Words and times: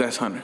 That's 0.00 0.16
Hunter. 0.16 0.40